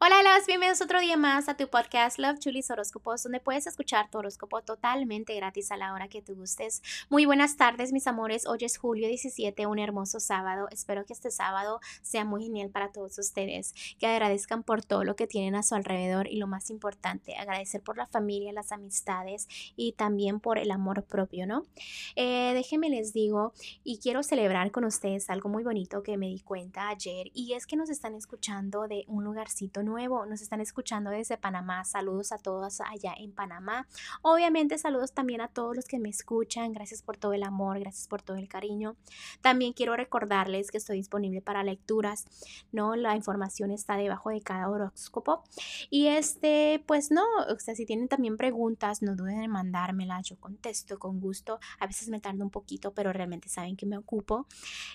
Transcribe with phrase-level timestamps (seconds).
[0.00, 4.08] Hola, los bienvenidos otro día más a tu podcast Love Chulis Horóscopos, donde puedes escuchar
[4.08, 6.84] tu horóscopo totalmente gratis a la hora que tú gustes.
[7.10, 8.46] Muy buenas tardes, mis amores.
[8.46, 10.68] Hoy es julio 17, un hermoso sábado.
[10.70, 15.16] Espero que este sábado sea muy genial para todos ustedes, que agradezcan por todo lo
[15.16, 19.48] que tienen a su alrededor y lo más importante, agradecer por la familia, las amistades
[19.74, 21.66] y también por el amor propio, ¿no?
[22.14, 23.52] Eh, déjenme les digo
[23.82, 27.66] y quiero celebrar con ustedes algo muy bonito que me di cuenta ayer y es
[27.66, 31.84] que nos están escuchando de un lugarcito nuevo, nos están escuchando desde Panamá.
[31.84, 33.86] Saludos a todos allá en Panamá.
[34.22, 36.72] Obviamente saludos también a todos los que me escuchan.
[36.72, 38.96] Gracias por todo el amor, gracias por todo el cariño.
[39.40, 42.26] También quiero recordarles que estoy disponible para lecturas,
[42.70, 42.94] ¿no?
[42.96, 45.42] La información está debajo de cada horóscopo.
[45.90, 50.36] Y este, pues no, o sea, si tienen también preguntas, no duden en mandármela, yo
[50.38, 51.58] contesto con gusto.
[51.80, 54.46] A veces me tardo un poquito, pero realmente saben que me ocupo.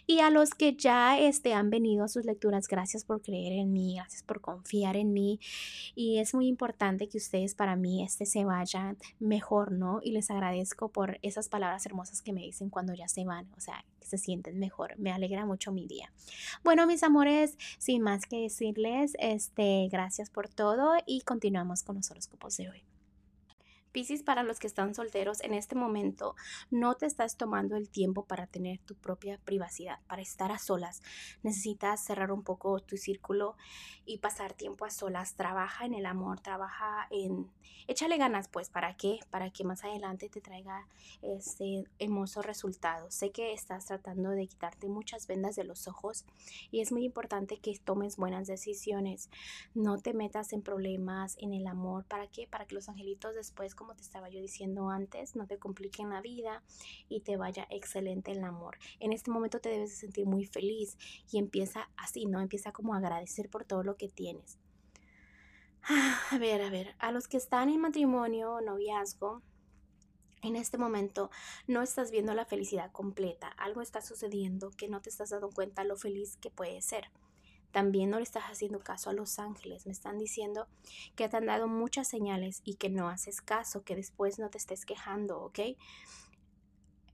[0.05, 3.71] Y a los que ya este, han venido a sus lecturas, gracias por creer en
[3.71, 5.40] mí, gracias por confiar en mí
[5.96, 9.99] y es muy importante que ustedes para mí este se vayan mejor, ¿no?
[10.04, 13.62] Y les agradezco por esas palabras hermosas que me dicen cuando ya se van, o
[13.62, 14.98] sea, que se sienten mejor.
[14.99, 16.12] Me alegra mucho mi día.
[16.63, 22.12] Bueno, mis amores, sin más que decirles, este, gracias por todo y continuamos con los
[22.12, 22.93] horóscopos de hoy.
[23.94, 26.36] Piscis, para los que están solteros, en este momento
[26.72, 31.04] no te estás tomando el tiempo para tener tu propia privacidad, para estar a solas.
[31.44, 33.55] Necesitas cerrar un poco tu círculo
[34.05, 35.35] y pasar tiempo a solas.
[35.35, 37.52] Trabaja en el amor, trabaja en...
[37.85, 39.20] Échale ganas, pues, ¿para qué?
[39.30, 40.88] Para que más adelante te traiga
[41.22, 43.12] ese hermoso resultado.
[43.12, 46.26] Sé que estás tratando de quitarte muchas vendas de los ojos
[46.72, 49.30] y es muy importante que tomes buenas decisiones.
[49.76, 52.05] No te metas en problemas en el amor.
[52.05, 52.48] ¿Para qué?
[52.48, 56.21] Para que los angelitos después como te estaba yo diciendo antes, no te compliquen la
[56.21, 56.63] vida
[57.09, 58.77] y te vaya excelente el amor.
[59.01, 60.98] En este momento te debes de sentir muy feliz
[61.29, 62.39] y empieza así, ¿no?
[62.39, 64.57] Empieza como a agradecer por todo lo que tienes.
[66.31, 69.41] A ver, a ver, a los que están en matrimonio o noviazgo,
[70.41, 71.29] en este momento
[71.67, 73.49] no estás viendo la felicidad completa.
[73.49, 77.11] Algo está sucediendo que no te estás dando cuenta lo feliz que puede ser
[77.73, 79.85] también no le estás haciendo caso a los ángeles.
[79.85, 80.67] Me están diciendo
[81.16, 84.59] que te han dado muchas señales y que no haces caso, que después no te
[84.59, 85.59] estés quejando, ¿ok?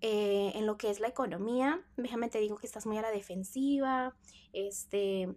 [0.02, 3.12] Eh, en lo que es la economía, déjame te digo que estás muy a la
[3.12, 4.16] defensiva,
[4.54, 5.30] este,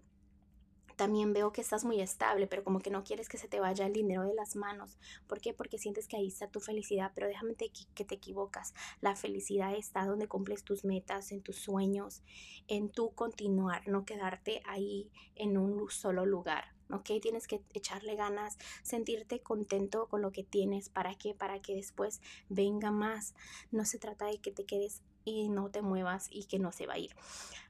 [0.97, 3.86] también veo que estás muy estable, pero como que no quieres que se te vaya
[3.86, 4.98] el dinero de las manos.
[5.26, 5.53] ¿Por qué?
[5.53, 8.75] Porque sientes que ahí está tu felicidad, pero déjame que te equivocas.
[9.00, 12.22] La felicidad está donde cumples tus metas, en tus sueños,
[12.69, 16.64] en tu continuar, no quedarte ahí en un solo lugar.
[16.91, 17.10] ¿ok?
[17.20, 20.88] Tienes que echarle ganas, sentirte contento con lo que tienes.
[20.88, 21.34] ¿Para qué?
[21.34, 23.34] Para que después venga más.
[23.70, 26.86] No se trata de que te quedes y no te muevas y que no se
[26.86, 27.14] va a ir.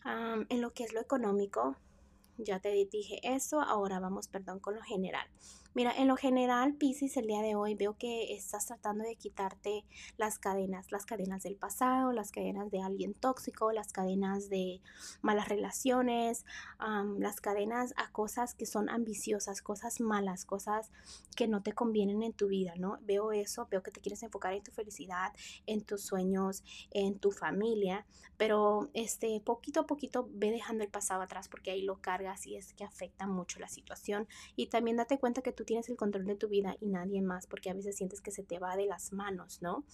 [0.04, 1.76] en lo que es lo económico,
[2.44, 5.26] ya te dije eso, ahora vamos, perdón, con lo general.
[5.74, 9.86] Mira, en lo general, Pisces, el día de hoy veo que estás tratando de quitarte
[10.18, 14.82] las cadenas, las cadenas del pasado, las cadenas de alguien tóxico, las cadenas de
[15.22, 16.44] malas relaciones,
[17.18, 20.90] las cadenas a cosas que son ambiciosas, cosas malas, cosas
[21.36, 22.98] que no te convienen en tu vida, ¿no?
[23.00, 25.32] Veo eso, veo que te quieres enfocar en tu felicidad,
[25.64, 28.04] en tus sueños, en tu familia,
[28.36, 32.56] pero este poquito a poquito ve dejando el pasado atrás porque ahí lo cargas y
[32.56, 36.26] es que afecta mucho la situación y también date cuenta que tu tienes el control
[36.26, 38.86] de tu vida y nadie más, porque a veces sientes que se te va de
[38.86, 39.84] las manos, ¿no?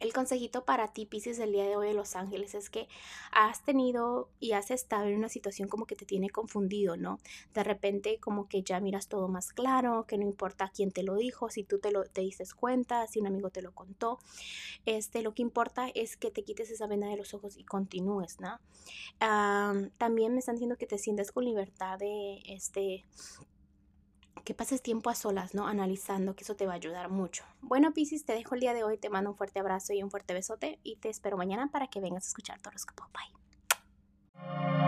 [0.00, 2.88] El consejito para ti, Pisces, el día de hoy de Los Ángeles es que
[3.30, 7.20] has tenido y has estado en una situación como que te tiene confundido, ¿no?
[7.54, 11.14] De repente como que ya miras todo más claro, que no importa quién te lo
[11.14, 14.18] dijo, si tú te lo te dices cuenta, si un amigo te lo contó.
[14.84, 18.40] Este, lo que importa es que te quites esa venda de los ojos y continúes,
[18.40, 18.58] ¿no?
[19.96, 23.04] también me están diciendo que te sientes con libertad de este
[24.44, 25.66] que pases tiempo a solas, ¿no?
[25.66, 27.44] Analizando, que eso te va a ayudar mucho.
[27.62, 30.10] Bueno, Piscis, te dejo el día de hoy, te mando un fuerte abrazo y un
[30.10, 33.08] fuerte besote y te espero mañana para que vengas a escuchar tu horóscopo.
[33.12, 34.83] Bye.